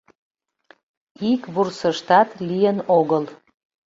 [1.31, 3.23] Ик вурсыштат лийын огыл.